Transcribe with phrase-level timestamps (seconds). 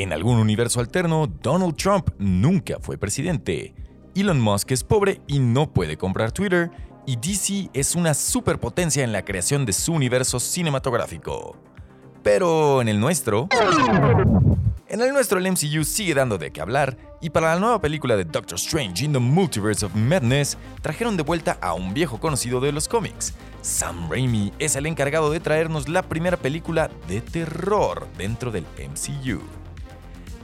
[0.00, 3.74] En algún universo alterno, Donald Trump nunca fue presidente.
[4.14, 6.70] Elon Musk es pobre y no puede comprar Twitter.
[7.06, 11.54] Y DC es una superpotencia en la creación de su universo cinematográfico.
[12.22, 13.46] Pero en el nuestro...
[14.88, 18.16] En el nuestro el MCU sigue dando de qué hablar y para la nueva película
[18.16, 22.58] de Doctor Strange in the Multiverse of Madness trajeron de vuelta a un viejo conocido
[22.60, 23.34] de los cómics.
[23.60, 29.59] Sam Raimi es el encargado de traernos la primera película de terror dentro del MCU.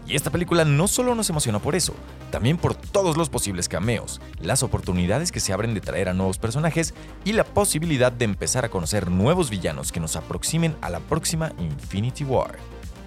[0.06, 1.92] Y esta película no solo nos emocionó por eso,
[2.30, 6.38] también por todos los posibles cameos, las oportunidades que se abren de traer a nuevos
[6.38, 6.94] personajes
[7.24, 11.52] y la posibilidad de empezar a conocer nuevos villanos que nos aproximen a la próxima
[11.58, 12.56] Infinity War.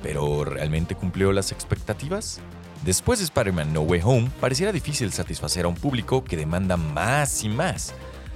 [0.04, 2.42] ¿Pero realmente cumplió las expectativas?
[2.84, 7.44] Después de Spider-Man No Way Home, pareciera difícil satisfacer a un público que demanda más
[7.44, 7.94] y más.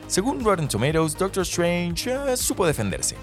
[0.08, 3.16] Según Rotten Tomatoes, Doctor Strange eh, supo defenderse.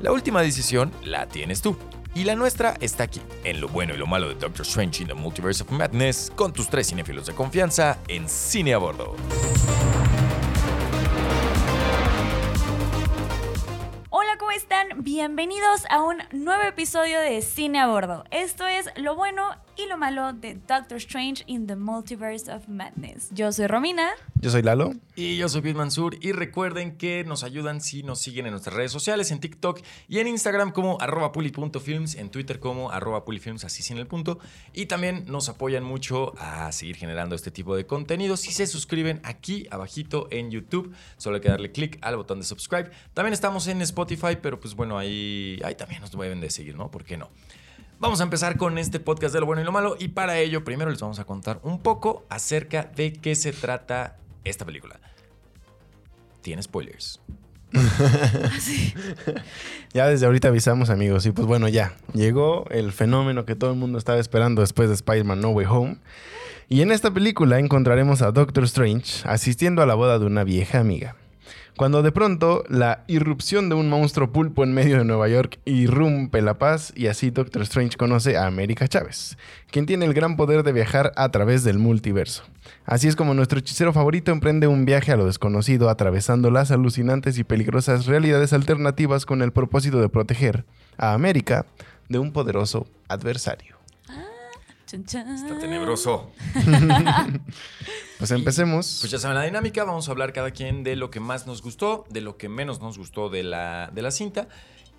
[0.00, 1.76] La última decisión la tienes tú.
[2.14, 5.08] Y la nuestra está aquí, en lo bueno y lo malo de Doctor Strange in
[5.08, 9.14] the Multiverse of Madness, con tus tres cinéfilos de confianza en Cine a Bordo.
[14.10, 15.04] Hola, ¿cómo están?
[15.04, 18.24] Bienvenidos a un nuevo episodio de Cine a Bordo.
[18.30, 23.28] Esto es lo bueno y lo malo de Doctor Strange in the Multiverse of Madness.
[23.30, 24.10] Yo soy Romina.
[24.40, 24.94] Yo soy Lalo.
[25.14, 26.16] Y yo soy Pete Mansur.
[26.20, 30.18] Y recuerden que nos ayudan si nos siguen en nuestras redes sociales, en TikTok y
[30.18, 34.40] en Instagram como arroba puli.films, en Twitter como arroba pulifilms, así sin el punto.
[34.72, 39.20] Y también nos apoyan mucho a seguir generando este tipo de contenido si se suscriben
[39.22, 40.92] aquí abajito en YouTube.
[41.18, 42.90] Solo hay que darle clic al botón de subscribe.
[43.14, 46.90] También estamos en Spotify, pero pues bueno, ahí, ahí también nos deben de seguir, ¿no?
[46.90, 47.30] ¿Por qué no?
[48.00, 50.62] Vamos a empezar con este podcast de lo bueno y lo malo y para ello
[50.62, 55.00] primero les vamos a contar un poco acerca de qué se trata esta película.
[56.40, 57.20] Tiene spoilers.
[59.92, 63.76] ya desde ahorita avisamos amigos y pues bueno ya, llegó el fenómeno que todo el
[63.76, 65.96] mundo estaba esperando después de Spider-Man No Way Home.
[66.68, 70.78] Y en esta película encontraremos a Doctor Strange asistiendo a la boda de una vieja
[70.78, 71.16] amiga
[71.76, 76.42] cuando de pronto la irrupción de un monstruo pulpo en medio de Nueva York irrumpe
[76.42, 79.38] la paz y así Doctor Strange conoce a América Chávez,
[79.70, 82.44] quien tiene el gran poder de viajar a través del multiverso.
[82.84, 87.38] Así es como nuestro hechicero favorito emprende un viaje a lo desconocido atravesando las alucinantes
[87.38, 90.64] y peligrosas realidades alternativas con el propósito de proteger
[90.96, 91.66] a América
[92.08, 93.77] de un poderoso adversario.
[94.96, 96.30] Está tenebroso.
[98.18, 98.98] pues empecemos.
[99.00, 101.62] pues ya saben la dinámica, vamos a hablar cada quien de lo que más nos
[101.62, 104.48] gustó, de lo que menos nos gustó de la, de la cinta.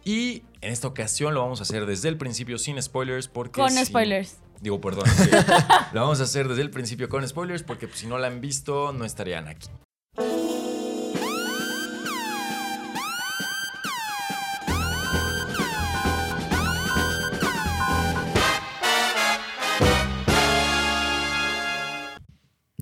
[0.05, 3.61] Y en esta ocasión lo vamos a hacer desde el principio sin spoilers porque...
[3.61, 4.37] Con spoilers.
[4.61, 5.05] Digo, perdón.
[5.93, 8.41] lo vamos a hacer desde el principio con spoilers porque pues, si no la han
[8.41, 9.69] visto no estarían aquí.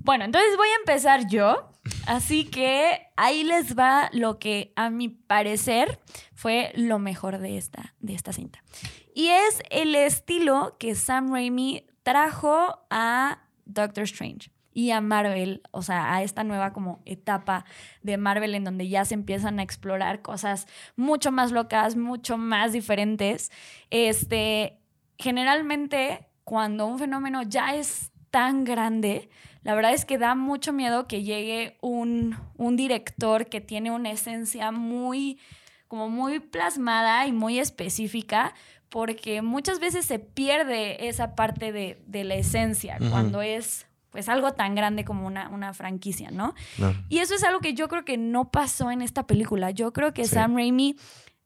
[0.08, 1.70] Bueno, entonces voy a empezar yo.
[2.06, 6.00] Así que ahí les va lo que a mi parecer
[6.34, 8.64] fue lo mejor de esta, de esta cinta.
[9.14, 15.82] Y es el estilo que Sam Raimi trajo a Doctor Strange y a Marvel, o
[15.82, 17.66] sea, a esta nueva como etapa
[18.02, 22.72] de Marvel en donde ya se empiezan a explorar cosas mucho más locas, mucho más
[22.72, 23.52] diferentes.
[23.90, 24.80] Este,
[25.18, 29.30] generalmente cuando un fenómeno ya es tan grande,
[29.64, 32.38] la verdad es que da mucho miedo que llegue un,
[32.76, 35.40] director que tiene una esencia muy,
[35.88, 38.54] como muy plasmada y muy específica,
[38.90, 44.74] porque muchas veces se pierde esa parte de, la esencia cuando es pues algo tan
[44.74, 46.56] grande como una, una franquicia, ¿no?
[47.10, 49.72] Y eso es algo que yo creo que no pasó en esta película.
[49.72, 50.96] Yo creo que Sam Raimi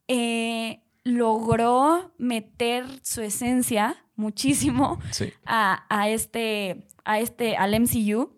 [0.08, 4.98] eh, logró meter su esencia muchísimo
[5.44, 8.30] a, a, este, a este, al MCU.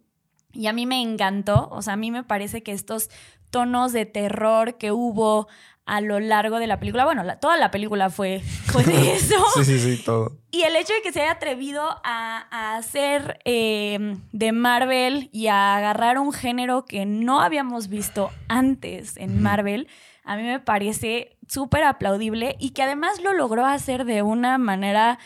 [0.52, 3.10] Y a mí me encantó, o sea, a mí me parece que estos
[3.50, 5.48] tonos de terror que hubo
[5.86, 9.36] a lo largo de la película, bueno, toda la película fue, fue de eso.
[9.54, 10.38] sí, sí, sí, todo.
[10.50, 15.76] Y el hecho de que se haya atrevido a, hacer eh, de Marvel y a
[15.76, 19.88] agarrar un género que no habíamos visto antes en Marvel,
[20.24, 25.18] a mí me parece súper aplaudible y que además lo logró hacer de una manera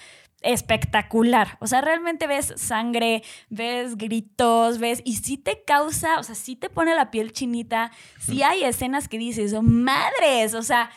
[0.42, 1.56] espectacular.
[1.60, 6.56] O sea, realmente ves sangre, ves gritos, ves y sí te causa, o sea, sí
[6.56, 7.90] te pone la piel chinita.
[8.20, 10.90] Sí hay escenas que dices, oh, madres, o sea,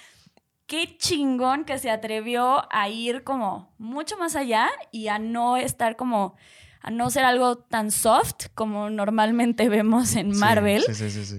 [0.68, 5.96] qué chingón que se atrevió a ir como mucho más allá y a no estar
[5.96, 6.36] como
[6.81, 10.83] a no ser algo tan soft como normalmente vemos en Marvel.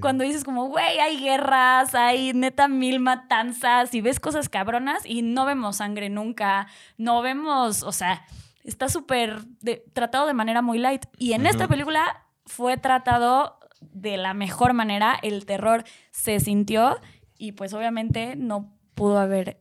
[0.00, 5.22] cuando dices como, güey, hay guerras, hay neta mil matanzas y ves cosas cabronas y
[5.22, 8.24] no vemos sangre nunca, no vemos, o sea,
[8.64, 9.42] está súper
[9.92, 11.06] tratado de manera muy light.
[11.18, 17.00] Y en esta película fue tratado de la mejor manera, el terror se sintió
[17.36, 19.60] y pues obviamente no pudo haber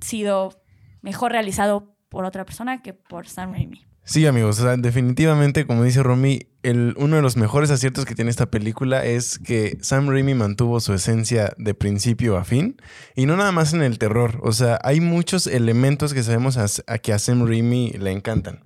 [0.00, 0.62] sido
[1.02, 3.89] mejor realizado por otra persona que por Sam Raimi.
[4.10, 8.16] Sí, amigos, o sea, definitivamente, como dice Romy, el, uno de los mejores aciertos que
[8.16, 12.76] tiene esta película es que Sam Raimi mantuvo su esencia de principio a fin
[13.14, 16.66] y no nada más en el terror, o sea, hay muchos elementos que sabemos a,
[16.92, 18.64] a que a Sam Raimi le encantan,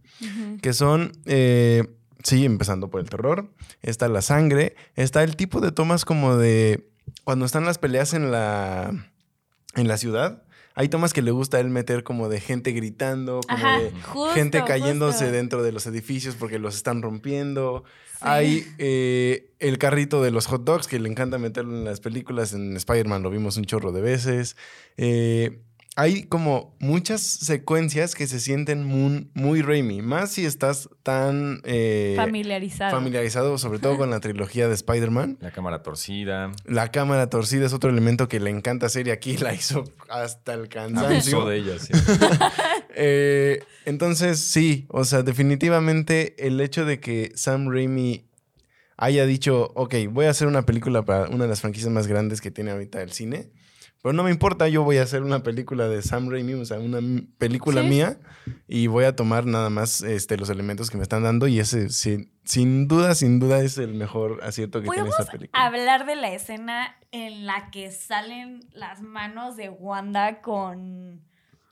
[0.63, 3.53] que son, eh, sí, empezando por el terror,
[3.83, 6.89] está la sangre, está el tipo de tomas como de
[7.23, 9.11] cuando están las peleas en la,
[9.75, 10.44] en la ciudad.
[10.75, 13.91] Hay tomas que le gusta a él meter como de gente gritando, como Ajá, de
[14.03, 15.33] justo, gente cayéndose justo.
[15.33, 17.85] dentro de los edificios porque los están rompiendo.
[18.15, 18.19] Sí.
[18.23, 22.53] Hay eh, el carrito de los hot dogs que le encanta meterlo en las películas.
[22.55, 24.57] En Spider-Man lo vimos un chorro de veces.
[24.97, 25.61] Eh,
[25.97, 30.03] hay como muchas secuencias que se sienten muy, muy Raimi.
[30.03, 32.91] Más si estás tan eh, Familiarizado.
[32.91, 35.39] familiarizado, sobre todo con la trilogía de Spider-Man.
[35.41, 36.51] La cámara torcida.
[36.65, 40.55] La cámara torcida es otro elemento que le encanta hacer y aquí la hizo hasta
[40.55, 41.47] el Abusó cansancio.
[41.47, 41.93] de ella, sí.
[42.97, 48.25] Eh, entonces, sí, o sea, definitivamente el hecho de que Sam Raimi
[48.97, 52.41] haya dicho, ok, voy a hacer una película para una de las franquicias más grandes
[52.41, 53.51] que tiene ahorita el cine,
[54.05, 56.79] pero no me importa, yo voy a hacer una película de Sam Raimi, o sea,
[56.79, 56.99] una
[57.39, 57.89] película Sí.
[57.89, 58.19] mía,
[58.69, 61.89] y voy a tomar nada más este, los elementos que me están dando, y ese,
[61.89, 65.65] sin, sin duda, sin duda, es el mejor acierto que tiene ¿Podemos esta película.
[65.65, 71.23] hablar de la escena en la que salen las manos de Wanda con,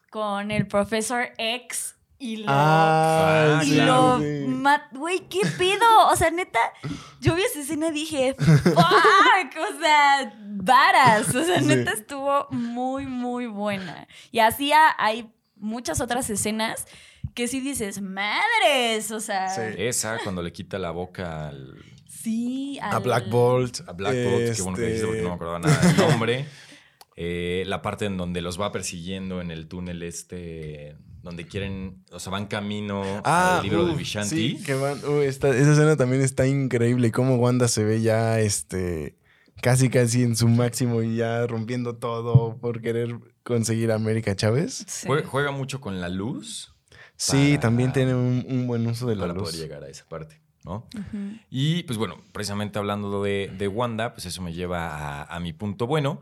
[0.08, 2.44] con el profesor X y lo...
[2.48, 4.46] Ah, y sí, lo sí.
[4.92, 5.84] Güey, ¿qué pido?
[6.10, 6.60] O sea, neta,
[7.20, 8.76] yo vi esa escena y dije, ¡fuck!
[8.76, 11.34] O sea, varas.
[11.34, 11.66] O sea, Sí.
[11.66, 14.06] neta estuvo muy, muy buena.
[14.30, 16.86] Y así ha- hay muchas otras escenas
[17.34, 19.10] que sí dices, ¡madres!
[19.10, 19.62] O sea, Sí.
[19.78, 21.74] Esa, cuando le quita la boca al,
[22.06, 22.78] sí.
[22.80, 23.80] A al- Black Bolt.
[23.88, 26.46] a Black Bolt, que bueno que dijiste porque no me acordaba nada del nombre.
[27.16, 32.18] Eh, la parte en donde los va persiguiendo en el túnel este, donde quieren, o
[32.18, 34.54] sea, van camino al libro de Vishanti.
[34.54, 37.12] Ah, Sí, que van, uh, esta- esa escena también está increíble.
[37.12, 39.16] Cómo Wanda se ve ya este,
[39.60, 44.84] casi casi en su máximo y ya rompiendo todo por querer conseguir a América Chávez.
[44.88, 45.08] Sí.
[45.26, 46.68] Juega mucho con la luz
[47.16, 49.44] Sí, Para- también tiene un, un buen uso de la para luz.
[49.50, 50.88] poder llegar a esa parte, ¿no?
[51.50, 55.52] Y pues bueno, precisamente hablando de, de Wanda, pues eso me lleva a, a mi
[55.52, 56.20] punto bueno,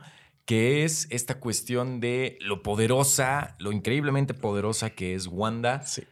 [0.50, 6.02] que es esta cuestión de lo poderosa, lo increíblemente poderosa que es Wanda Sí.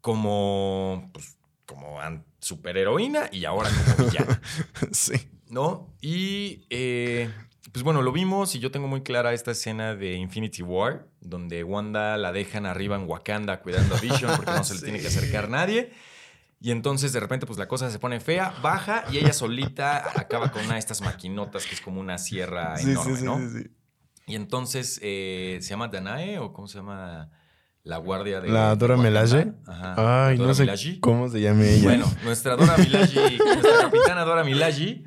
[0.00, 1.36] como, pues,
[1.66, 1.98] como
[2.40, 4.40] superheroína y ahora como villana,
[4.92, 5.28] sí.
[5.50, 5.94] ¿no?
[6.00, 7.30] Y eh,
[7.72, 11.62] pues bueno, lo vimos y yo tengo muy clara esta escena de Infinity War, donde
[11.62, 14.84] Wanda la dejan arriba en Wakanda cuidando a Vision porque no se le Sí.
[14.86, 15.92] tiene que acercar nadie.
[16.60, 20.50] Y entonces de repente pues la cosa se pone fea, baja y ella solita acaba
[20.50, 23.38] con una de estas maquinotas que es como una sierra Sí, enorme, sí, sí, ¿no?
[23.38, 23.70] sí, sí.
[24.26, 27.28] Y entonces eh, se llama Danae o cómo se llama
[27.82, 28.96] la guardia de La Dora?
[28.96, 29.52] Milaje.
[29.66, 30.28] Ajá.
[30.28, 31.84] Ay, Dora no sé cómo se llame ella.
[31.84, 35.04] Bueno, nuestra Dora Milaje, nuestra capitana Dora Milaje,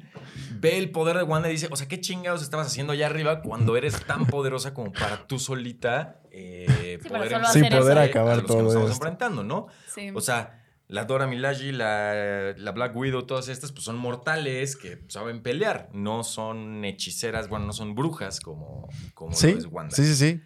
[0.60, 3.42] ve el poder de Wanda y dice, o sea, ¿qué chingados estabas haciendo allá arriba
[3.42, 8.36] cuando eres tan poderosa como para tú solita eh, Sí, poder, Sí, poder acabar a
[8.36, 9.04] los que todo nos estamos esto.
[9.04, 9.66] enfrentando, ¿no?
[9.92, 10.12] Sí.
[10.14, 15.04] O sea, la Dora Milaje, la, la Black Widow, todas estas, pues son mortales que
[15.09, 15.90] saben pelear.
[15.94, 19.95] No son hechiceras, bueno, no son brujas como, como sí, lo es Wanda.
[19.95, 20.42] sí, sí, sí.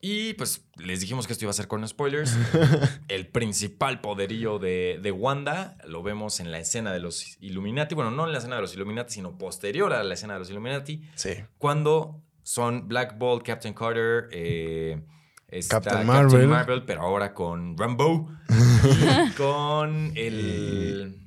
[0.00, 2.36] Y pues les dijimos que esto iba a ser con spoilers.
[3.08, 7.94] el principal poderío de, de Wanda lo vemos en la escena de los Illuminati.
[7.94, 10.50] Bueno, no en la escena de los Illuminati, sino posterior a la escena de los
[10.50, 11.02] Illuminati.
[11.14, 11.30] Sí.
[11.58, 15.02] Cuando son Black Bolt, Captain Carter, eh,
[15.58, 16.46] está Captain Marvel.
[16.48, 18.30] Marvel, pero ahora con Rambo.
[19.28, 21.22] y con el.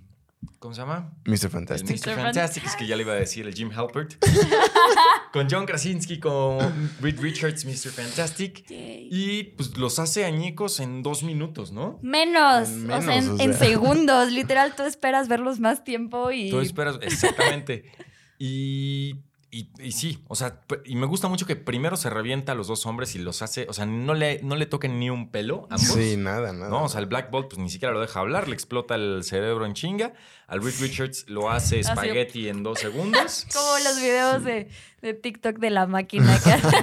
[0.59, 1.13] ¿Cómo se llama?
[1.25, 1.31] Mr.
[1.31, 1.89] El Fantastic.
[1.89, 2.09] Mr.
[2.09, 2.21] Mr.
[2.21, 4.15] Fantastic, es que ya le iba a decir el Jim Halpert.
[5.31, 7.91] con John Krasinski, con Reed Richards, Mr.
[7.91, 8.67] Fantastic.
[8.67, 9.07] Yay.
[9.09, 11.97] Y pues los hace añicos en dos minutos, ¿no?
[12.01, 14.31] Menos, En o sea, en, menos, segundos.
[14.33, 16.49] Literal, tú esperas verlos más tiempo y.
[16.49, 17.85] Tú esperas, exactamente.
[18.41, 19.15] Y,
[19.51, 22.67] y, y sí, o sea, y me gusta mucho que primero se revienta a los
[22.67, 25.67] dos hombres y los hace, o sea, no le, no le toquen ni un pelo
[25.71, 25.89] a ambos.
[25.93, 26.69] Sí, nada, nada.
[26.69, 29.23] No, o sea, el Black Bolt pues ni siquiera lo deja hablar, le explota el
[29.23, 30.13] cerebro en chinga.
[30.47, 33.47] Al Reed Richards lo hace espagueti en dos segundos.
[33.53, 34.69] Como los videos de,
[35.01, 36.39] de TikTok de la máquina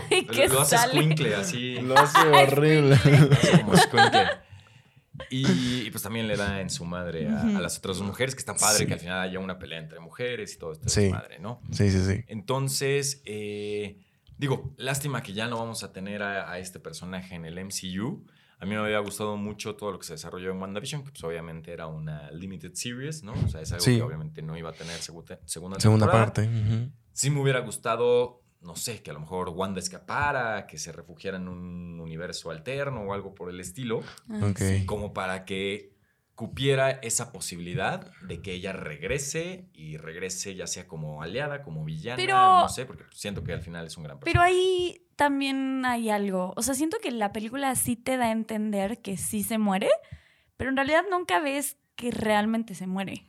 [0.09, 0.95] que, que lo hace sale.
[1.01, 1.77] squinkle así.
[1.81, 2.99] Lo hace horrible.
[3.61, 4.46] Como squinkle.
[5.31, 5.47] Y,
[5.87, 8.41] y, pues también le da en su madre a, a las otras dos mujeres, que
[8.41, 8.87] está padre Sí.
[8.87, 11.05] que al final haya una pelea entre mujeres y todo esto Sí.
[11.07, 11.61] es madre, ¿no?
[11.71, 12.25] sí, sí, sí.
[12.29, 13.99] Entonces, eh,
[14.39, 18.25] digo, lástima que ya no vamos a tener a, a este personaje en el MCU.
[18.59, 21.23] A mí me había gustado mucho todo lo que se desarrolló en WandaVision, que pues
[21.25, 23.33] obviamente era una limited series, ¿no?
[23.33, 23.97] O sea, es algo Sí.
[23.97, 26.33] que obviamente no iba a tener segunda, segunda, Segunda temporada.
[26.33, 26.49] parte.
[26.49, 26.91] ujú.
[27.13, 31.37] Sí me hubiera gustado, no sé, que a lo mejor Wanda escapara, que se refugiara
[31.37, 34.53] en un universo alterno o algo por el estilo, Ah,
[34.87, 35.95] como para que
[36.35, 42.17] cupiera esa posibilidad de que ella regrese y regrese ya sea como aliada, como villana,
[42.17, 44.53] Pero- no sé, porque siento que al final es un gran Pero personaje.
[44.53, 46.53] ahí también hay algo.
[46.57, 49.89] O sea, siento que la película sí te da a entender que sí se muere,
[50.59, 53.25] pero en realidad nunca ves que realmente se muere.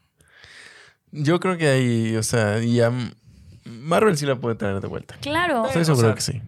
[1.11, 2.91] Yo creo que hay, o sea, ya
[3.67, 5.15] Marvel sí la puede traer de vuelta.
[5.21, 5.65] Claro.
[5.65, 6.41] Estoy o seguro sea, que sí.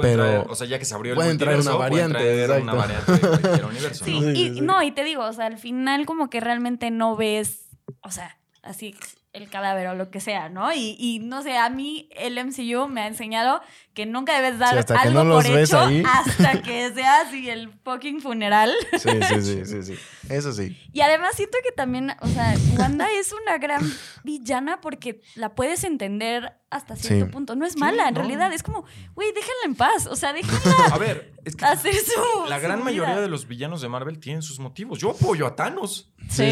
[0.00, 2.62] Pero traer- o sea, ya que se abrió el pueden traer una pueden variante, traer
[2.62, 4.60] una variante de cualquier universo, Sí, y, sí, sí.
[4.60, 7.70] no, y te digo, o sea, al final como que realmente no ves,
[8.02, 8.94] o sea, así
[9.34, 10.72] el cadáver o lo que sea, ¿no?
[10.72, 13.60] Y, y no sé, a mí el MCU me ha enseñado
[13.92, 16.02] que nunca debes dar Sí, algo no por hecho ahí.
[16.06, 18.72] hasta que sea así el fucking funeral.
[18.92, 19.94] Sí, sí, sí, sí, sí.
[20.28, 20.78] Eso sí.
[20.92, 23.82] Y además siento que también, o sea, Wanda es una gran
[24.22, 27.32] villana porque la puedes entender hasta cierto Sí.
[27.32, 27.56] punto.
[27.56, 28.20] No es mala, en no.
[28.20, 28.52] realidad.
[28.52, 30.06] Es como, güey, déjenla en paz.
[30.06, 32.48] O sea, déjenla A ver, es que hacer su.
[32.48, 32.84] la su gran vida.
[32.84, 35.00] mayoría de los villanos de Marvel tienen sus motivos.
[35.00, 36.12] Yo apoyo a Thanos.
[36.30, 36.48] Sí.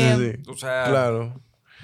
[0.48, 1.40] O sea, Claro.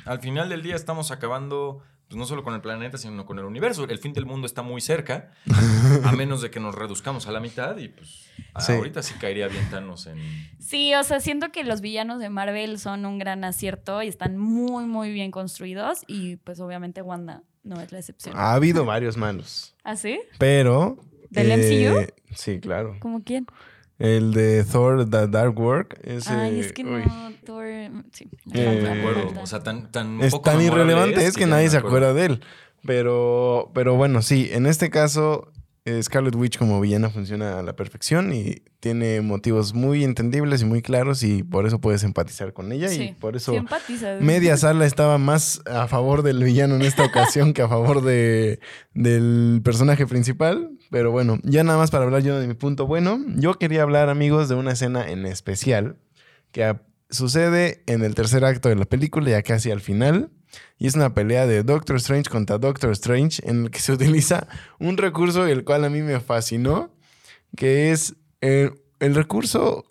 [0.08, 3.44] Al final del día estamos acabando pues, no solo con el planeta, sino con el
[3.44, 3.84] universo.
[3.84, 5.30] El fin del mundo está muy cerca,
[6.04, 8.26] a menos de que nos reduzcamos a la mitad y pues
[8.58, 8.72] Sí.
[8.72, 10.18] ahorita sí caería bien Thanos en...
[10.58, 14.36] Sí, o sea, siento que los villanos de Marvel son un gran acierto y están
[14.36, 16.00] muy, muy bien construidos.
[16.08, 18.34] Y pues obviamente Wanda no es la excepción.
[18.36, 19.76] Ha habido varios malos.
[19.84, 20.18] ¿Ah, sí?
[20.38, 20.98] Pero.
[21.30, 22.96] ¿Del eh, Sí, claro.
[23.00, 23.46] ¿Cómo quién?
[23.99, 25.99] El de Thor, The Dark Work.
[26.05, 27.02] Ese, Ay, es que uy.
[27.05, 27.67] no, Thor.
[28.12, 28.28] Sí.
[28.45, 29.40] me Eh, me acuerdo.
[29.40, 32.26] O sea, tan, tan Es poco tan irrelevante, es que, ya nadie se acuerda de
[32.26, 32.40] él.
[32.87, 35.50] Pero, pero bueno, sí, en este caso,
[36.02, 40.83] Scarlet Witch como villana funciona a la perfección y tiene motivos muy entendibles y muy
[40.83, 43.61] claros y por eso puedes empatizar con ella y por eso sí
[44.21, 48.61] media sala estaba más a favor del villano en esta ocasión que a favor de,
[48.95, 50.71] del personaje principal.
[50.90, 54.09] Pero bueno, ya nada más para hablar yo de mi punto bueno, yo quería hablar
[54.09, 55.97] amigos de una escena en especial
[56.52, 56.76] que
[57.11, 60.30] sucede en el tercer acto de la película, ya casi al final.
[60.78, 64.47] Y es una pelea de Doctor Strange contra Doctor Strange en el que se utiliza
[64.78, 66.95] un recurso el cual a mí me fascinó,
[67.57, 69.85] que es eh, el recurso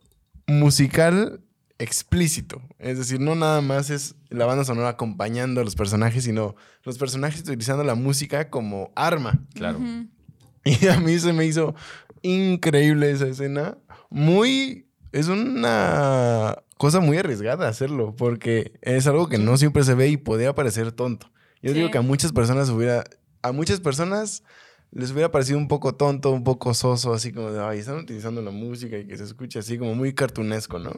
[0.48, 1.42] musical
[1.80, 2.62] explícito.
[2.80, 6.98] Es decir, no nada más es la banda sonora acompañando a los personajes, sino los
[6.98, 9.40] personajes utilizando la música como arma.
[9.54, 9.80] Claro.
[9.80, 10.08] Ujú.
[10.66, 11.76] Y a mí se me hizo
[12.24, 13.78] increíble esa escena.
[14.10, 14.86] Muy...
[15.14, 20.18] Es una cosa muy arriesgada hacerlo, porque es algo que no siempre se ve y
[20.18, 21.32] podría parecer tonto.
[21.62, 21.78] Yo Sí.
[21.78, 23.04] digo que a muchas personas hubiera...
[23.42, 24.44] A muchas personas
[24.92, 28.42] les hubiera parecido un poco tonto, un poco soso, así como de, ay, están utilizando
[28.42, 30.92] la música y que se escuche así como muy cartunesco, ¿no?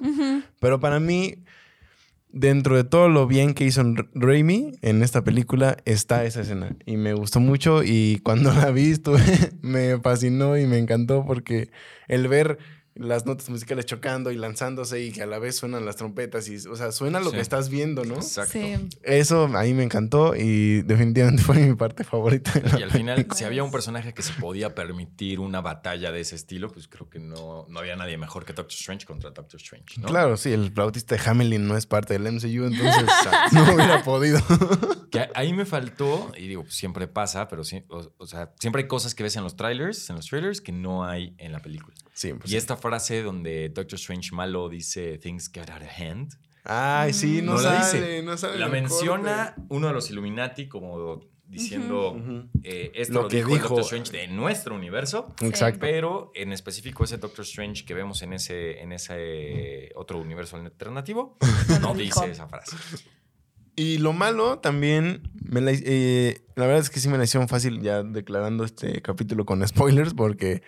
[0.59, 1.43] Pero para mí,
[2.31, 6.75] dentro de todo lo bien que hizo Ra- Raimi en esta película, está esa escena.
[6.85, 11.69] Y me gustó mucho y cuando la vi estuve- me fascinó y me encantó porque
[12.07, 12.59] el ver
[12.99, 16.57] las notas musicales chocando y lanzándose y que a la vez suenan las trompetas y,
[16.67, 17.35] o sea, suena lo Sí.
[17.37, 18.15] que estás viendo, ¿no?
[18.15, 18.51] Exacto.
[18.53, 18.75] Sí.
[19.03, 22.51] Eso a mí me encantó y definitivamente fue mi parte favorita.
[22.77, 26.35] Y al final, si había un personaje que se podía permitir una batalla de ese
[26.35, 29.99] estilo, pues creo que no, no había nadie mejor que Doctor Strange contra Doctor Strange,
[30.01, 30.07] ¿no?
[30.07, 33.05] Claro, sí, el flautista de Hamelin no es parte del MCU, entonces
[33.53, 34.39] no hubiera podido.
[35.11, 38.81] Que ahí me faltó, y digo, pues, siempre pasa, pero sí, o, o sea, siempre
[38.83, 41.59] hay cosas que ves en los trailers, en los trailers, que no hay en la
[41.61, 41.95] película.
[42.19, 42.49] Siempre.
[42.51, 46.33] Y esta frase donde Doctor Strange malo dice things get out of hand,
[46.65, 48.23] Ay, sí, no, No la sale, dice.
[48.23, 52.21] no sale la menciona uno de los Illuminati como diciendo
[52.61, 55.33] eh, esto Lo lo, que dijo, Doctor Strange de nuestro universo.
[55.39, 55.79] Exacto.
[55.79, 61.37] Pero en específico ese Doctor Strange que vemos en ese, en ese otro universo alternativo
[61.81, 62.75] no dice esa frase.
[63.77, 67.47] Y lo malo también, me la, eh, la verdad es que sí me la hicieron
[67.47, 70.63] fácil ya declarando este capítulo con spoilers, porque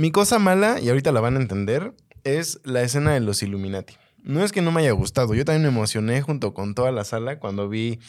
[0.00, 1.92] mi cosa mala, y ahorita la van a entender,
[2.24, 3.96] es la escena de los Illuminati.
[4.22, 7.04] No es que no me haya gustado, yo también me emocioné junto con toda la
[7.04, 8.00] sala cuando vi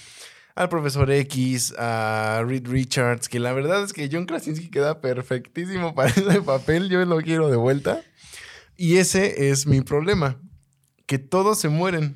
[0.55, 5.93] al profesor X, a Reed Richards, que la verdad es que John Krasinski queda perfectísimo
[5.95, 8.01] para ese papel, yo lo quiero de vuelta.
[8.77, 10.39] Y ese es mi problema,
[11.07, 12.15] que todos se mueren.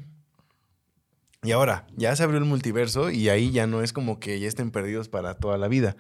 [1.46, 4.48] Y ahora, ya se abrió el multiverso y ahí ya no es como que ya
[4.48, 5.96] estén perdidos para toda la vida.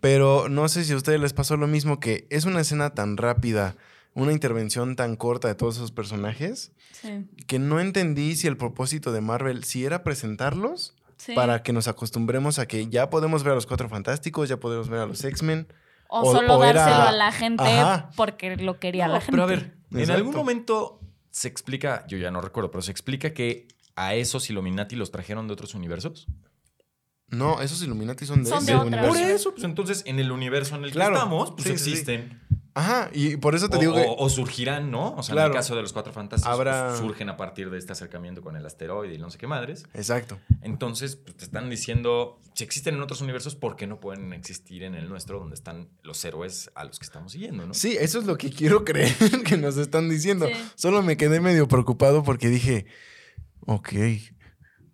[0.00, 3.16] Pero no sé si a ustedes les pasó lo mismo, que es una escena tan
[3.16, 3.76] rápida,
[4.14, 7.26] una intervención tan corta de todos esos personajes, Sí.
[7.46, 11.34] que no entendí si el propósito de Marvel, si era presentarlos Sí.
[11.34, 14.88] para que nos acostumbremos a que ya podemos ver a los Cuatro Fantásticos, ya podemos
[14.88, 15.66] ver a los X-Men,
[16.12, 18.10] O, O- solo o era- dárselo a la gente Ajá.
[18.16, 19.32] porque lo quería No, la gente.
[19.32, 20.98] Pero a ver, en algún momento
[21.30, 23.68] se explica, yo ya no recuerdo, pero se explica que
[24.06, 26.26] a esos Illuminati los trajeron de otros universos.
[27.28, 29.08] No, esos Illuminati son de Son ese de universo.
[29.08, 31.12] Por eso, pues entonces en el universo en el Claro.
[31.12, 31.90] que estamos, pues Sí, sí, sí.
[31.92, 32.40] existen.
[32.72, 34.00] Ajá, y por eso te O, digo que...
[34.02, 35.14] o- o surgirán, ¿no?
[35.16, 37.78] O sea, en el caso de los cuatro fantásticos, Habrá- pues, surgen a partir de
[37.78, 39.84] este acercamiento con el asteroide y no sé qué madres.
[39.92, 40.38] Exacto.
[40.62, 44.84] Entonces, pues, te están diciendo, si existen en otros universos, ¿por qué no pueden existir
[44.84, 47.74] en el nuestro, donde están los héroes a los que estamos siguiendo, ¿no?
[47.74, 49.14] Sí, eso es lo que quiero creer
[49.44, 50.46] que nos están diciendo.
[50.46, 50.52] Sí.
[50.76, 52.86] Solo me quedé medio preocupado porque dije,
[53.74, 53.88] ok,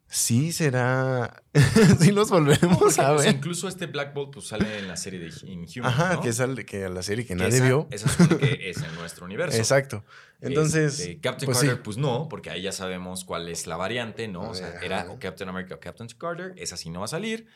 [0.09, 1.43] sí será,
[2.01, 3.35] sí los volveremos Porque, a o sea, ver.
[3.37, 5.85] incluso este Black Bolt pues, sale en la serie de Inhuman.
[5.93, 6.21] Ajá, ¿no?
[6.21, 7.89] que sale que a la serie que Que nadie esa- vio.
[7.91, 9.59] Esa supone que es en nuestro universo.
[9.59, 10.05] Exacto.
[10.41, 11.67] Entonces, Este, Captain pues sí.
[11.67, 14.43] Carter, pues no, porque ahí ya sabemos cuál es la variante, ¿no?
[14.51, 16.53] O sea, era o Captain America o Captain Carter.
[16.57, 17.47] Esa sí no va a salir.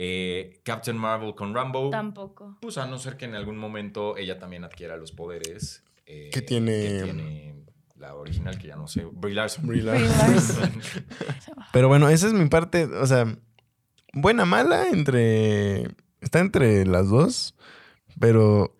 [0.00, 1.90] Eh, Captain Marvel con Rambo.
[1.90, 2.56] Tampoco.
[2.60, 5.82] Pues a no ser que en algún momento ella también adquiera los poderes.
[6.06, 7.54] eh, Que tiene- que tiene
[7.98, 9.04] la original, que ya no sé.
[9.12, 9.66] Brie Larson.
[9.66, 10.72] Brie Larson.
[11.72, 13.36] Pero bueno, esa es mi parte, o sea,
[14.12, 15.88] buena, mala, entre...
[16.20, 17.54] Está entre las dos,
[18.18, 18.74] pero...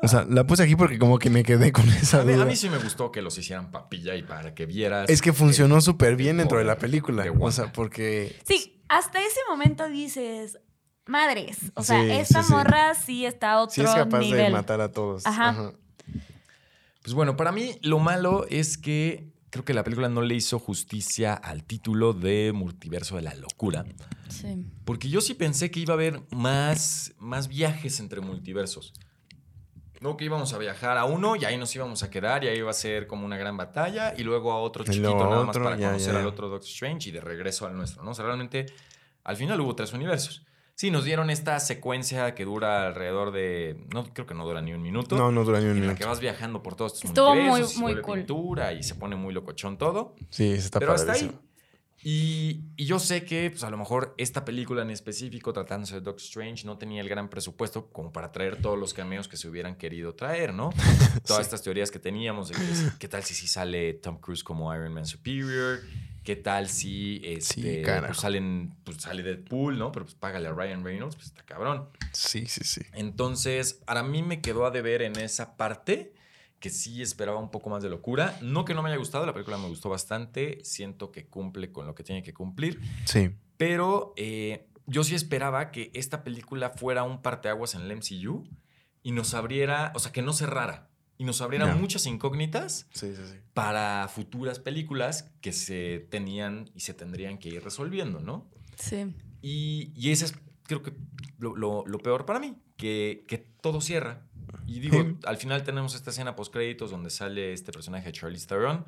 [0.00, 2.44] O sea, la puse aquí porque como que me quedé con esa A mí, a
[2.44, 5.10] mí sí me gustó que los hicieran papilla y para que vieras.
[5.10, 7.24] Es que funcionó súper bien dentro de la película.
[7.24, 8.38] de O sea, porque...
[8.46, 10.60] Sí, hasta ese momento dices,
[11.04, 11.58] madres.
[11.74, 14.80] O sea, Sí, esta sí, morra sí está a otro Sí es capaz de matar
[14.80, 15.26] a todos.
[15.26, 15.72] Ajá.
[17.08, 20.58] Pues bueno, para mí lo malo es que creo que la película no le hizo
[20.58, 23.86] justicia al título de Multiverso de la Locura.
[24.28, 24.66] Sí.
[24.84, 28.92] Porque yo sí pensé que iba a haber más, más viajes entre multiversos.
[30.02, 32.58] No, que íbamos a viajar a uno y ahí nos íbamos a quedar y ahí
[32.58, 35.78] iba a ser como una gran batalla y luego a otro chiquito nada más para
[35.78, 36.20] ya, conocer ya.
[36.20, 38.10] al otro Doctor Strange y de regreso al nuestro, ¿no?
[38.10, 38.66] O sea, realmente
[39.24, 40.44] al final hubo tres universos.
[40.78, 44.72] Sí, nos dieron esta secuencia que dura alrededor de, no creo que no dura ni
[44.72, 45.16] un minuto.
[45.18, 45.98] No, no dura ni un en la minuto.
[45.98, 48.18] que vas viajando por todos estos Estuvo muy, muy cool.
[48.18, 50.14] pintura y se pone muy locochón todo.
[50.30, 51.32] Sí, se está Pero hasta ahí.
[52.04, 56.00] Y, y yo sé que, pues a lo mejor esta película en específico, tratándose de
[56.00, 59.48] Doctor Strange, no tenía el gran presupuesto como para traer todos los cameos que se
[59.48, 60.70] hubieran querido traer, ¿no?
[61.26, 62.62] Todas estas teorías que teníamos de que,
[63.00, 65.80] qué tal si sí sale Tom Cruise como Iron Man Superior,
[66.28, 68.08] qué tal si este, carajo.
[68.08, 69.90] pues salen, pues sale Deadpool, ¿no?
[69.92, 71.88] Pero pues págale a Ryan Reynolds, pues está cabrón.
[72.12, 72.82] Sí, sí, sí.
[72.92, 76.12] Entonces, para mí me quedó a deber en esa parte
[76.60, 78.36] que sí esperaba un poco más de locura.
[78.42, 80.58] No que no me haya gustado, la película me gustó bastante.
[80.64, 82.78] Siento que cumple con lo que tiene que cumplir.
[83.06, 83.30] Sí.
[83.56, 88.46] Pero eh, yo sí esperaba que esta película fuera un parteaguas en el MCU
[89.02, 90.87] y nos abriera, o sea, que no cerrara.
[91.18, 91.74] Y nos abriera Ya.
[91.74, 93.38] muchas incógnitas Sí, sí, sí.
[93.52, 98.48] para futuras películas que se tenían y se tendrían que ir resolviendo, ¿no?
[98.78, 99.14] Sí.
[99.42, 100.92] Y, y ese es, creo que,
[101.38, 104.22] lo, lo- lo peor para mí, que, que todo cierra.
[104.66, 108.46] Y digo, al final tenemos esta escena post créditos donde sale este personaje de Charlize
[108.46, 108.84] Theron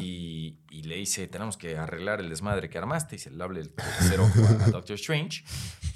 [0.00, 3.60] y, y le dice, tenemos que arreglar el desmadre que armaste y se le hable
[3.60, 5.42] el tercer ojo a, a Doctor Strange.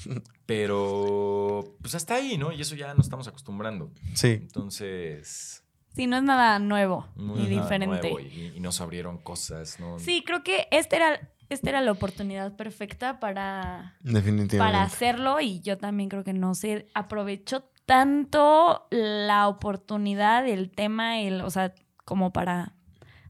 [0.47, 2.53] Pero, pues hasta ahí, ¿no?
[2.53, 3.91] Y eso ya nos estamos acostumbrando.
[4.15, 4.29] Sí.
[4.33, 5.63] Entonces,
[5.95, 8.11] Sí, no es nada nuevo no ni nada diferente.
[8.11, 9.99] nuevo y, y nos abrieron cosas, ¿no?
[10.01, 14.59] Sí, creo que esta era, esta era la oportunidad perfecta para, Definitivamente.
[14.59, 21.21] para hacerlo y yo también creo que no se aprovechó tanto la oportunidad, el tema,
[21.21, 21.73] el, o sea,
[22.05, 22.75] como para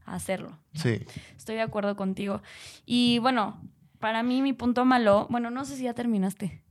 [0.05, 0.57] hacerlo.
[0.73, 1.05] Sí.
[1.37, 2.41] Estoy de acuerdo contigo.
[2.85, 3.61] Y bueno,
[3.99, 6.63] para mí mi punto malo, bueno, no sé si ya terminaste.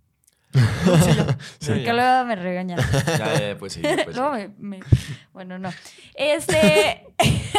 [1.60, 1.92] Ya, Que ya.
[1.92, 2.78] luego me regañan.
[3.06, 4.48] Ya, ya, pues sí, pues Luego sí.
[4.58, 4.84] me- me-
[5.32, 5.70] bueno, no.
[6.14, 7.06] Este,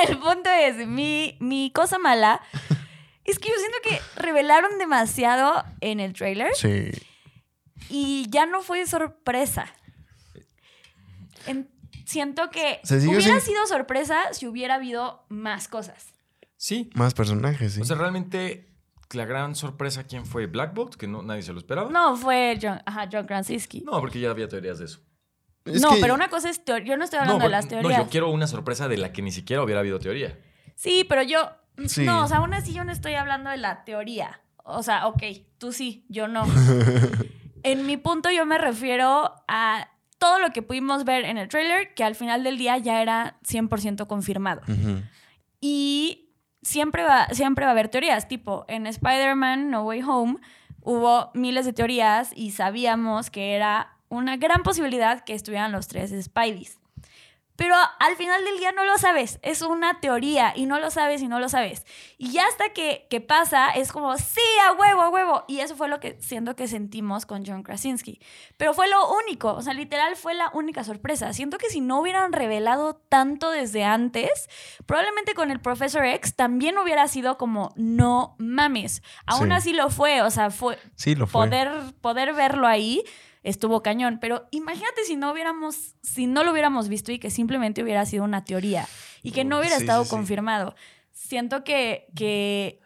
[0.08, 2.42] el punto es, mi, mi cosa mala
[3.26, 6.92] es que yo siento que revelaron demasiado en el trailer Sí.
[7.90, 9.66] y ya no fue sorpresa.
[11.48, 11.70] En-
[12.06, 16.14] siento que Se hubiera sin- sido sorpresa si hubiera habido más cosas.
[16.58, 17.82] Sí, Más personajes, sí.
[17.82, 18.75] O sea, realmente
[19.12, 20.48] la gran sorpresa, ¿quién fue?
[20.48, 20.96] ¿Black Bolt?
[20.96, 21.90] Que no, nadie se lo esperaba.
[21.92, 23.82] No, fue John, ajá, John Krasinski.
[23.82, 25.00] No, porque ya había teorías de eso.
[25.66, 26.88] Es no, que- pero una cosa es teoría.
[26.88, 27.98] Yo no estoy hablando no, de las teorías.
[27.98, 30.40] No, yo quiero una sorpresa de la que ni siquiera hubiera habido teoría.
[30.76, 31.50] Sí, pero yo.
[31.88, 32.04] Sí.
[32.06, 34.42] No, o sea, aún así yo no estoy hablando de la teoría.
[34.64, 35.24] O sea, ok,
[35.58, 36.46] tú sí, yo no.
[37.64, 41.94] en mi punto, yo me refiero a todo lo que pudimos ver en el trailer,
[41.94, 44.62] que al final del día ya era 100% confirmado.
[45.62, 46.25] Y
[46.66, 48.28] siempre va, siempre va a haber teorías.
[48.28, 50.38] Tipo, en Spider-Man No Way Home
[50.82, 56.12] hubo miles de teorías y sabíamos que era una gran posibilidad que estuvieran los tres
[56.24, 56.80] Spideys.
[57.56, 61.22] Pero al final del día no lo sabes, es una teoría y no lo sabes
[61.22, 61.86] y no lo sabes.
[62.18, 65.46] Y ya hasta que, que pasa es como, sí, a huevo, a huevo.
[65.48, 68.20] Y eso fue lo que siento que sentimos con John Krasinski.
[68.58, 71.32] Pero fue lo único, o sea, literal fue la única sorpresa.
[71.34, 74.50] Siento que si no hubieran revelado tanto desde antes,
[74.86, 79.02] probablemente con el Professor X también hubiera sido como, no mames.
[79.26, 79.54] Aún Sí.
[79.54, 81.46] así lo fue, o sea, fue Sí, lo fue.
[81.48, 83.04] poder, poder verlo ahí
[83.46, 84.18] estuvo cañón.
[84.20, 88.26] Pero imagínate si no hubiéramos, si no lo hubiéramos visto y que simplemente hubiera sido
[88.26, 88.88] una teoría
[89.24, 90.16] y que no hubiera Sí, estado sí, sí.
[90.16, 90.76] confirmado.
[91.14, 92.82] Siento que, que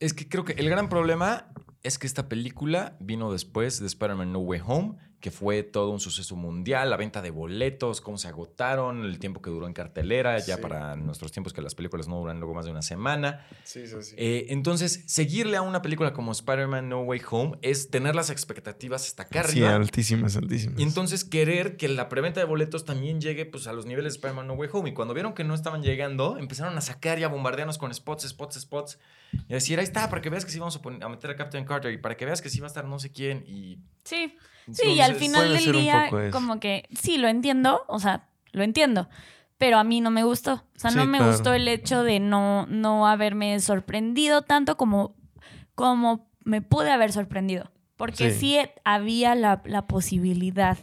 [0.00, 1.46] Es que creo que el gran problema
[1.82, 6.00] es que esta película vino después de Spider-Man No Way Home, que fue todo un
[6.00, 10.36] suceso mundial, la venta de boletos, cómo se agotaron, el tiempo que duró en cartelera,
[10.40, 10.60] ya Sí.
[10.62, 13.46] para nuestros tiempos que las películas no duran luego más de una semana.
[13.62, 14.14] Sí, sí, sí.
[14.18, 19.06] Eh, entonces, seguirle a una película como Spider-Man No Way Home es tener las expectativas
[19.06, 19.76] hasta acá Sí, arriba.
[19.76, 20.78] altísimas, altísimas.
[20.78, 24.16] Y entonces querer que la preventa de boletos también llegue pues, a los niveles de
[24.16, 24.90] Spider-Man No Way Home.
[24.90, 28.28] Y cuando vieron que no estaban llegando, empezaron a sacar y a bombardearnos con spots,
[28.28, 28.98] spots, spots.
[29.48, 31.36] Y a decir, ahí está, para que veas que sí vamos a, a meter a
[31.36, 33.44] Captain Carter y para que veas que sí va a estar no sé quién.
[33.46, 34.36] Y sí.
[34.70, 39.08] Sí, y al final del día, como que sí, lo entiendo, o sea, lo entiendo.
[39.58, 40.54] Pero a mí no me gustó.
[40.54, 41.32] O sea, Sí, no me claro.
[41.32, 45.16] gustó el hecho de no, no haberme sorprendido tanto como,
[45.74, 47.72] como me pude haber sorprendido.
[47.96, 48.38] Porque Sí.
[48.38, 50.78] sí, había la, la posibilidad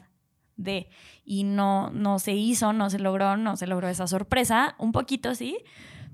[0.57, 0.89] de.
[1.23, 4.75] Y no, no se hizo, no se logró, no se logró esa sorpresa.
[4.77, 5.57] Un poquito sí,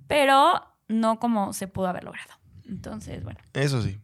[0.08, 2.34] pero no como se pudo haber logrado.
[2.68, 3.40] Entonces, bueno.
[3.54, 3.98] Eso sí.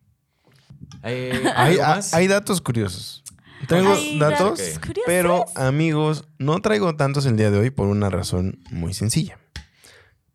[1.03, 3.23] Eh, Hay, datos curiosos.
[3.67, 4.59] Traigo Hay datos,
[5.05, 9.37] pero amigos, no traigo tantos el día de hoy por una razón muy sencilla.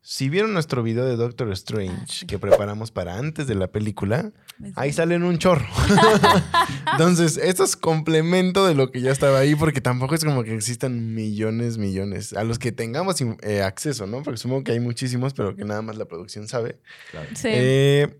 [0.09, 2.27] Si vieron nuestro video de Doctor Strange Ah, sí.
[2.27, 4.31] que preparamos para antes de la película,
[4.77, 5.67] ahí salen un chorro.
[6.93, 10.55] Entonces, esto es complemento de lo que ya estaba ahí, porque tampoco es como que
[10.55, 14.23] existan millones, millones, a los que tengamos eh, acceso, ¿no?
[14.23, 16.79] Porque supongo que hay muchísimos, pero que nada más la producción sabe.
[17.11, 17.29] Claro.
[17.35, 17.49] Sí.
[17.51, 18.17] Eh,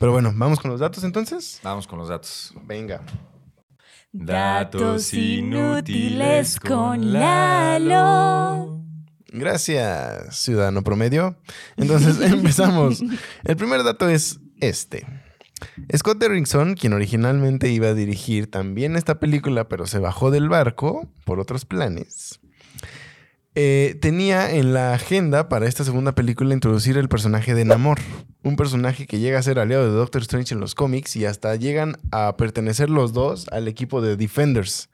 [0.00, 1.60] pero bueno, vamos con los datos entonces.
[1.62, 2.54] Vamos con los datos.
[2.64, 3.02] Venga.
[4.10, 8.80] Datos inútiles con Lalo.
[9.28, 11.36] Gracias, ciudadano promedio.
[11.76, 13.02] Entonces empezamos.
[13.44, 15.06] El primer dato es este.
[15.94, 21.10] Scott Derrickson, quien originalmente iba a dirigir también esta película, pero se bajó del barco
[21.26, 22.40] por otros planes,
[23.54, 27.98] eh, tenía en la agenda para esta segunda película introducir el personaje de Namor,
[28.42, 31.56] un personaje que llega a ser aliado de Doctor Strange en los cómics y hasta
[31.56, 34.88] llegan a pertenecer los dos al equipo de Defenders.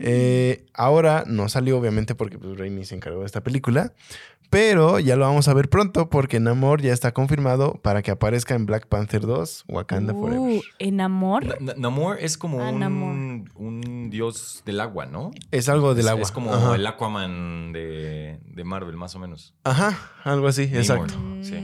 [0.00, 3.92] Eh, ahora no salió, obviamente, porque pues, Raimi se encargó de esta película.
[4.50, 8.54] Pero ya lo vamos a ver pronto porque Namor ya está confirmado para que aparezca
[8.54, 10.60] en Black Panther 2, Wakanda Uh, Forever.
[10.78, 11.44] ¿En amor?
[11.44, 13.50] Na- Na- Namor es como Ah, un, Namor.
[13.56, 15.32] un dios del agua, ¿no?
[15.50, 16.22] Es algo del es, agua.
[16.22, 16.74] Es como Ajá.
[16.76, 19.54] el Aquaman de, de Marvel, más o menos.
[19.64, 20.78] Ajá, algo así, Namor.
[20.80, 21.14] exacto.
[21.42, 21.54] Sí.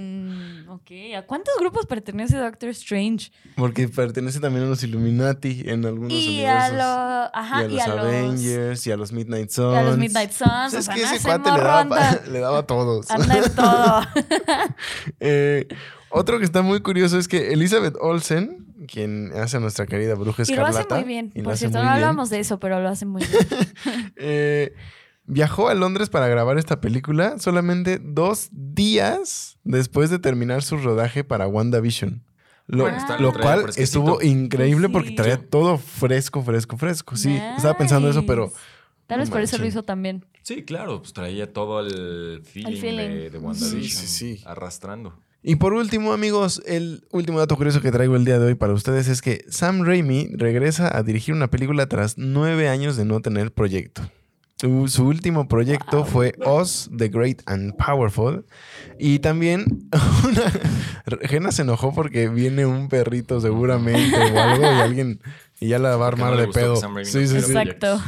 [0.75, 0.91] Ok.
[1.17, 3.31] ¿A cuántos grupos pertenece Doctor Strange?
[3.55, 6.73] Porque pertenece también a los Illuminati en algunos Y a, universos.
[6.79, 9.77] lo- ajá, y a los Avengers, y a los Midnight y Suns.
[9.77, 10.75] a los Midnight Suns.
[10.75, 13.09] Es o sea, que ese cuate le daba, le a todos.
[13.11, 14.01] anda en todo.
[15.21, 15.69] Eh,
[16.11, 20.43] otro que está muy curioso es que Elizabeth Olsen, quien hace a nuestra querida bruja
[20.47, 20.95] y lo escarlata.
[20.97, 21.33] hace muy bien.
[21.35, 24.13] y Por cierto, no hablamos de eso, pero lo hace muy bien.
[24.17, 24.75] eh,
[25.27, 31.25] viajó a Londres para grabar esta película solamente dos días después de terminar su rodaje
[31.25, 32.23] para WandaVision.
[32.67, 37.17] Lo, Bueno, está- lo lo traía cual estuvo increíble porque traía todo fresco, fresco, fresco.
[37.17, 38.53] Sí, estaba pensando eso, pero.
[39.07, 40.25] Tal vez por eso lo hizo también.
[40.43, 42.97] Sí, claro, pues traía todo el feeling, feeling.
[43.09, 44.07] de, de WandaVision Sí, sí,
[44.37, 44.43] sí.
[44.47, 45.19] arrastrando.
[45.43, 48.73] Y por último, amigos, el último dato curioso que traigo el día de hoy para
[48.73, 53.21] ustedes es que Sam Raimi regresa a dirigir una película tras nueve años de no
[53.21, 54.01] tener proyecto.
[54.65, 56.07] Su, su último proyecto Wow.
[56.07, 58.47] fue Oz, The Great and Powerful.
[58.99, 59.67] Y también
[60.25, 61.19] una...
[61.29, 65.21] Jenna se enojó porque viene un perrito seguramente o algo y alguien...
[65.61, 66.77] Y ya la va a no armar de pedo.
[66.77, 67.37] Sí, sí, sí.
[67.37, 68.01] Exacto.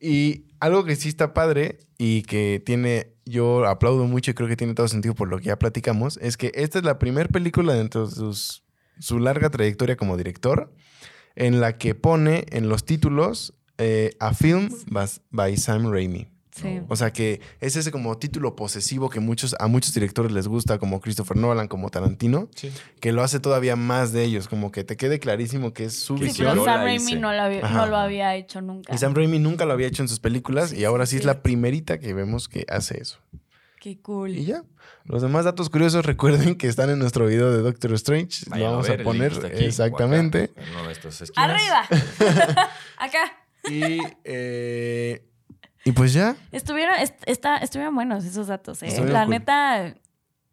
[0.00, 4.56] Y algo que sí está padre y que tiene, yo aplaudo mucho y creo que
[4.56, 7.72] tiene todo sentido por lo que ya platicamos, es que esta es la primera película
[7.74, 8.64] dentro de sus-
[8.98, 10.72] su larga trayectoria como director
[11.36, 14.68] en la que pone en los títulos eh, A Film
[15.30, 16.28] by Sam Raimi.
[16.52, 16.80] Sí.
[16.88, 20.78] O sea que es ese como título posesivo que muchos, a muchos directores les gusta,
[20.78, 22.70] como Christopher Nolan, como Tarantino, Sí.
[23.00, 26.14] que lo hace todavía más de ellos, como que te quede clarísimo que es su
[26.16, 26.50] Sí, Sí, visión.
[26.52, 27.74] pero Sam Raimi no lo, había, Ajá.
[27.78, 28.94] no lo había hecho nunca.
[28.94, 31.16] Y Sam Raimi nunca lo había hecho en sus películas Sí, y ahora sí, sí,
[31.16, 33.18] es la primerita que vemos que hace eso.
[33.80, 34.30] Qué cool.
[34.30, 34.62] Y ya.
[35.06, 38.44] Los demás datos curiosos recuerden que están en nuestro video de Doctor Strange.
[38.56, 40.38] Lo vamos ver, a poner aquí, exactamente.
[40.56, 41.50] o acá, en una de estas esquinas.
[41.50, 41.88] ¡Arriba!
[42.96, 43.43] Acá.
[43.70, 45.24] Y eh,
[45.84, 46.36] Y pues ya.
[46.52, 48.88] Estuvieron, est- está- estuvieron buenos esos datos, ¿eh?
[48.88, 49.30] Estuvieron La cool.
[49.30, 49.94] neta,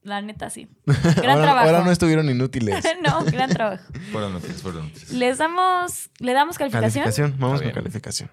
[0.04, 0.68] la neta sí.
[0.86, 1.68] Gran ahora, trabajo.
[1.68, 2.84] ahora no estuvieron inútiles.
[3.04, 3.84] no, gran trabajo.
[4.12, 5.12] Fueron noticias, fueron noticias.
[5.12, 7.04] Les damos, ¿le damos calificación?
[7.04, 7.84] Calificación, vamos Está con bien.
[7.84, 8.32] calificación.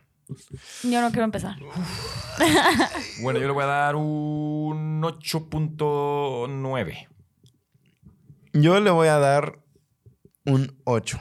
[0.82, 1.56] Yo no quiero empezar.
[3.22, 7.08] Bueno, yo le voy a dar un 8.9.
[8.52, 9.58] Yo le voy a dar
[10.44, 11.18] un 8.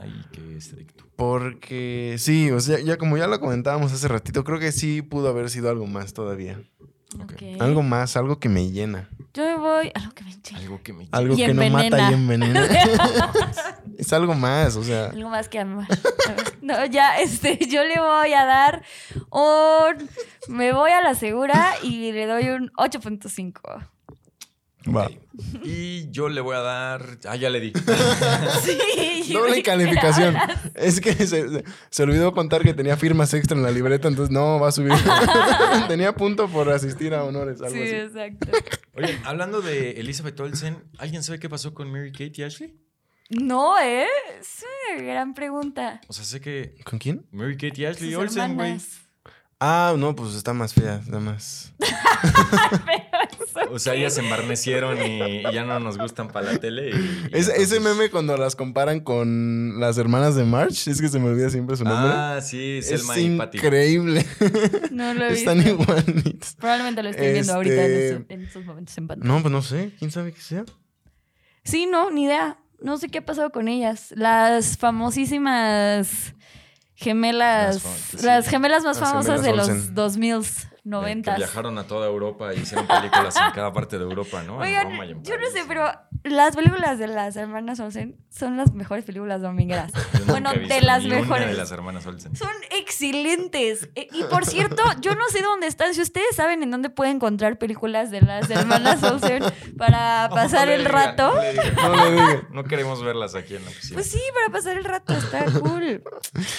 [0.00, 1.04] Ay, qué estricto.
[1.16, 5.28] Porque sí, o sea, ya como ya lo comentábamos hace ratito, creo que sí pudo
[5.28, 6.60] haber sido algo más todavía.
[7.20, 7.32] Ok.
[7.32, 7.42] Ok.
[7.60, 9.08] Algo más, algo que me llena.
[9.34, 10.60] Yo me voy a lo que me enchila.
[10.60, 11.08] Algo que me...
[11.10, 12.64] Algo Y que no mata y envenena.
[12.64, 13.32] envenena.
[13.98, 15.06] es algo más, o sea.
[15.06, 15.86] Algo más que amar.
[16.62, 18.82] No, ya, este, yo le voy a dar
[19.30, 20.08] un.
[20.48, 23.88] Me voy a la segura y le doy un 8.5.
[24.88, 25.06] Va.
[25.06, 25.12] Ok.
[25.64, 27.18] Y yo le voy a dar...
[27.28, 27.72] Ah, ya le di.
[28.64, 28.78] Sí.
[29.32, 30.36] Doble ¿de qué calificación.
[30.74, 34.30] Es que se, se- se olvidó contar que tenía firmas extra en la libreta, entonces
[34.32, 34.92] no va a subir.
[35.88, 37.94] tenía punto por asistir a honores, algo Sí, así.
[37.94, 38.48] exacto.
[38.94, 42.76] Oye, hablando de Elizabeth Olsen, ¿alguien sabe qué pasó con Mary Kate y Ashley?
[43.30, 44.06] No, ¿eh?
[44.38, 44.62] Es
[44.96, 46.00] una gran pregunta.
[46.08, 47.24] O sea, sé que ¿Con quién?
[47.30, 48.76] Mary Kate y Ashley Sus Olsen, güey.
[49.60, 51.72] Ah, no, pues está más fea, nada más.
[53.70, 56.90] O sea, ellas se embarnecieron y, y ya no nos gustan para la tele.
[56.90, 61.18] y- y Ese, meme cuando las comparan con las hermanas de March, es que se
[61.18, 62.12] me olvida siempre su nombre.
[62.14, 63.58] Ah, sí, es Selma y Patty.
[63.58, 64.26] increíble.
[64.90, 65.50] no lo he visto.
[65.52, 66.54] Están igualitos.
[66.58, 69.32] Probablemente lo estoy viendo ahorita en, ese- en estos momentos en pantalla.
[69.34, 69.92] No, pues no sé.
[69.98, 70.64] ¿Quién sabe qué sea?
[71.64, 72.58] Sí, no, ni idea.
[72.80, 74.12] No sé qué ha pasado con ellas.
[74.16, 76.34] Las famosísimas
[76.94, 77.74] gemelas.
[77.76, 78.50] Las fam- Las, sí.
[78.50, 79.94] gemelas más Las famosas gemelas de Olsen.
[79.94, 81.36] los 2000s, Que 90s.
[81.36, 84.56] viajaron a toda Europa y hicieron películas en cada parte de Europa, ¿no?
[84.56, 85.84] En Oigan, Roma y en yo no sé, pero
[86.24, 89.92] las películas de las hermanas Olsen son las mejores películas domingueras.
[90.26, 91.48] Bueno, de las mejores.
[91.48, 92.34] de las hermanas Olsen.
[92.36, 93.88] Son excelentes.
[93.94, 95.94] E- Y por cierto, yo no sé dónde están.
[95.94, 99.42] Si ustedes saben en dónde pueden encontrar películas de las hermanas Olsen
[99.76, 101.74] para pasar No el digan, rato, No, le digan.
[101.76, 102.48] No le diga.
[102.50, 103.94] No queremos verlas aquí en la oficina.
[103.94, 105.12] pues sí, para pasar el rato.
[105.12, 106.02] Está cool.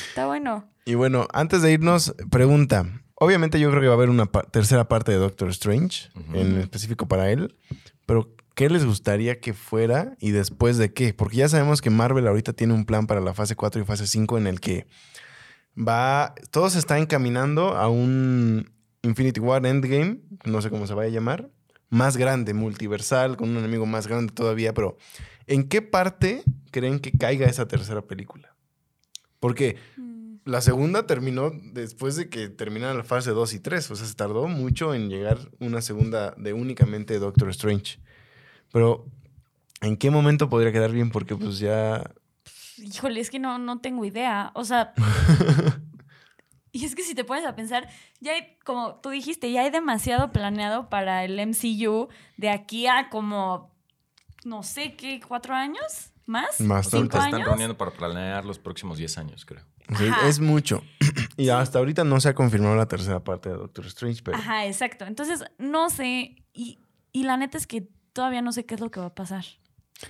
[0.08, 0.70] Está bueno.
[0.86, 2.86] Y bueno, antes de irnos, pregunta.
[3.24, 6.58] Obviamente yo creo que va a haber una pa- tercera parte de Doctor Strange, en
[6.60, 7.56] específico para él.
[8.06, 11.14] Pero, ¿qué les gustaría que fuera y después de qué?
[11.14, 14.08] Porque ya sabemos que Marvel ahorita tiene un plan para la fase 4 y fase
[14.08, 14.86] 5 en el que
[15.78, 16.34] va...
[16.52, 18.72] Todo se está encaminando a un
[19.04, 21.50] Infinity War Endgame, no sé cómo se vaya a llamar,
[21.90, 24.98] más grande, multiversal, con un enemigo más grande todavía, pero
[25.48, 28.56] ¿en qué parte creen que caiga esa tercera película?
[29.40, 29.78] Porque
[30.46, 33.92] la segunda terminó después de que terminaron la fase 2 y 3.
[33.92, 38.00] O sea, se tardó mucho en llegar una segunda de únicamente Doctor Strange.
[38.72, 39.06] Pero,
[39.82, 41.12] ¿en qué momento podría quedar bien?
[41.12, 42.12] Porque pues ya...
[42.78, 44.52] Híjole, es que no, no tengo idea.
[44.56, 44.94] O sea.
[46.72, 47.88] y es que si te pones a pensar,
[48.20, 53.10] ya hay, como tú dijiste, ya hay demasiado planeado para el MCU de aquí a
[53.10, 53.72] como,
[54.44, 56.60] no sé qué, cuatro años más.
[56.62, 59.64] Más ¿Cinco ahorita están reuniendo para planear los próximos 10 años, creo.
[59.98, 60.82] sí, es mucho.
[61.38, 64.38] y hasta ahorita no se ha confirmado la tercera parte de Doctor Strange, pero...
[64.38, 65.06] Ajá, exacto.
[65.06, 66.36] Entonces, no sé.
[66.54, 66.80] Y,
[67.12, 69.46] y la neta es que todavía no sé qué es lo que va a pasar.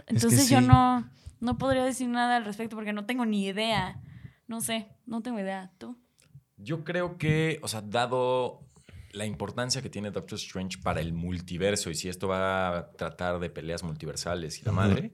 [0.08, 0.66] Entonces yo sí.
[0.66, 4.02] no, no podría decir nada al respecto porque no tengo ni idea.
[4.48, 5.72] No sé, no tengo idea.
[5.78, 5.98] ¿Tú?
[6.58, 8.62] Yo creo que, o sea, dado
[9.12, 13.40] la importancia que tiene Doctor Strange para el multiverso y si esto va a tratar
[13.40, 14.82] de peleas multiversales y la Ujú.
[14.82, 15.14] madre,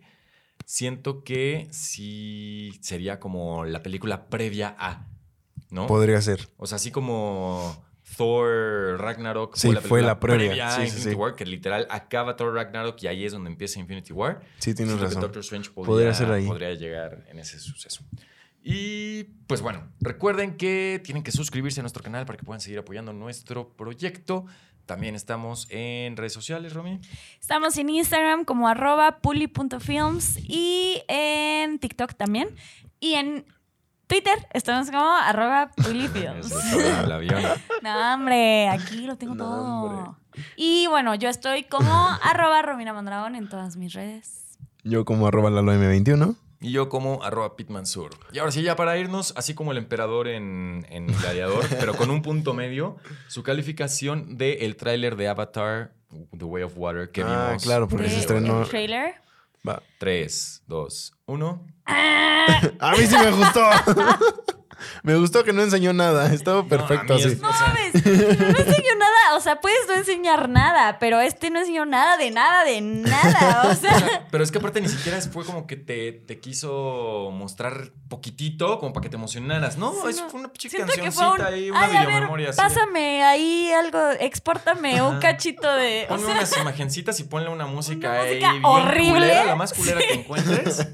[0.71, 5.07] siento que sí sería como la película previa a,
[5.71, 5.87] ¿no?
[5.87, 6.47] Podría ser.
[6.57, 7.83] O sea, así como
[8.17, 10.67] Thor Ragnarok Sí, fue película la previa.
[10.67, 11.15] a Sí, Infinity sí.
[11.15, 14.41] War, que literal acaba Thor Ragnarok y ahí es donde empieza Infinity War.
[14.59, 15.21] Sí, tienes razón.
[15.21, 16.45] Doctor Strange podría, Podría ser ahí.
[16.45, 18.03] podría llegar en ese suceso.
[18.61, 22.77] Y pues bueno, recuerden que tienen que suscribirse a nuestro canal para que puedan seguir
[22.77, 24.45] apoyando nuestro proyecto.
[24.89, 26.99] También estamos en redes sociales, Romy.
[27.39, 32.49] Estamos en Instagram como arroba puli.films y en TikTok también.
[32.99, 33.45] Y en
[34.07, 36.51] Twitter estamos como arroba pulifilms.
[37.83, 39.63] No, hombre, aquí lo tengo No, todo.
[39.85, 40.43] hombre.
[40.55, 44.57] Y bueno, yo estoy como arroba Romina Mondragón en todas mis redes.
[44.83, 46.35] Yo como arroba Lalo M21.
[46.61, 48.11] Y yo como arroba pitmansur.
[48.33, 52.09] Y ahora sí, ya para irnos, así como el emperador en, en Gladiador, pero con
[52.11, 55.93] un punto medio, su calificación del tráiler de Avatar,
[56.37, 57.63] The Way of Water, que Ah, vimos.
[57.63, 58.63] claro, porque se estrenó...
[58.63, 59.13] El trailer.
[59.67, 59.81] Va.
[59.99, 61.67] 3, 2, 1.
[61.85, 63.61] A mí sí me gustó.
[65.03, 66.33] Me gustó que no enseñó nada.
[66.33, 67.27] Estaba perfecto así.
[67.27, 68.01] es- No O sea- mames, no
[68.59, 69.35] enseñó nada.
[69.35, 73.69] O sea, puedes no enseñar nada, pero este no enseñó nada de nada de nada.
[73.69, 77.91] O sea, Pero es que aparte ni siquiera fue como que te, te quiso mostrar
[78.09, 79.77] poquitito como para que te emocionaras.
[79.77, 80.29] No, Sí, es no.
[80.29, 81.41] fue una pinche cancioncita un.
[81.41, 82.57] ahí, una Ay, a ver, videomemoria así.
[82.61, 86.05] pásame ahí algo, expórtame un cachito de.
[86.09, 89.11] O sea, unas imagencitas y ponle una música, Una ahí música bien horrible.
[89.13, 90.87] culera, la más culera que encuentres.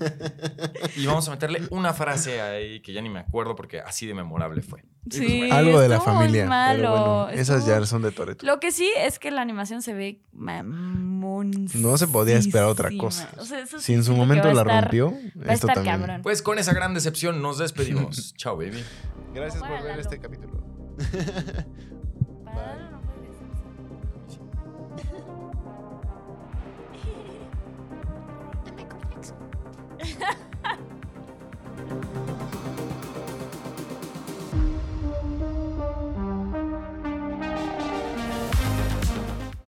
[0.95, 4.13] y vamos a meterle una frase ahí que ya ni me acuerdo porque así de
[4.13, 4.83] memorable fue.
[5.09, 5.49] Sí.
[5.51, 6.45] Algo de la familia.
[6.47, 6.91] malo, pero
[7.25, 8.45] bueno, esas ya son de Toreto.
[8.45, 11.89] Lo que sí es que la animación se ve mamoncísima.
[11.91, 13.29] No se podía esperar otra cosa.
[13.37, 15.75] O sea, eso sí Si en su momento la estar- rompió, Va a esto estar
[15.75, 15.99] también.
[15.99, 16.21] cabrón.
[16.23, 18.33] Pues con esa gran decepción nos despedimos.
[18.37, 18.83] Chao, baby.
[19.33, 20.63] Gracias por ver este capítulo.
[22.45, 22.91] Para